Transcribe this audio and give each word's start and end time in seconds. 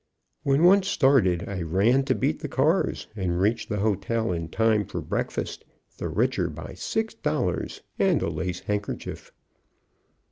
When 0.41 0.63
once 0.63 0.87
started, 0.87 1.47
I 1.47 1.61
ran 1.61 2.01
to 2.05 2.15
beat 2.15 2.39
the 2.39 2.47
cars, 2.47 3.05
and 3.15 3.39
reached 3.39 3.69
the 3.69 3.77
hotel 3.81 4.31
in 4.31 4.49
time 4.49 4.83
for 4.83 4.99
breakfast, 4.99 5.63
the 5.99 6.09
richer 6.09 6.49
by 6.49 6.73
six 6.73 7.13
dollars 7.13 7.83
and 7.99 8.19
a 8.23 8.29
lace 8.31 8.61
handkerchief. 8.61 9.31